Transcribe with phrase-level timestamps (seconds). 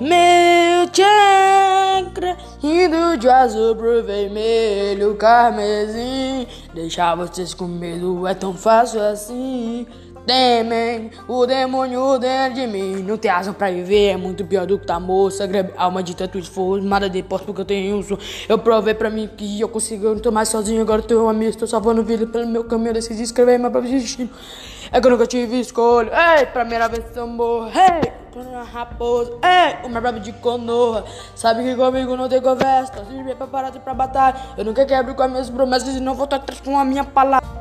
[0.00, 6.48] Meu chakra indo de azul pro vermelho, carmesim.
[6.74, 9.86] Deixar vocês com medo é tão fácil assim.
[10.26, 13.02] Temem o demônio dentro de mim.
[13.02, 15.48] Não tem asa pra viver, é muito pior do que tá moça.
[15.76, 18.18] Alma de tanto esforço, nada depois porque eu tenho um
[18.48, 20.82] Eu provei pra mim que eu consigo, eu não tô mais sozinho.
[20.82, 22.94] Agora eu tenho um amigo, tô salvando vida pelo meu caminho.
[22.94, 24.30] Decidi escrever meu próprio destino.
[24.90, 26.10] É que eu nunca tive escolha.
[26.38, 27.70] Ei, primeira vez que eu morro.
[28.34, 29.38] Ei, tô na raposa.
[29.42, 31.04] Ei, o meu brabo de conoa.
[31.36, 32.92] Sabe que comigo não tem conversa.
[32.92, 34.36] Tô sempre preparado pra batalha.
[34.56, 37.04] Eu nunca quebro com as minhas promessas e não vou estar atrás com a minha
[37.04, 37.53] palavra.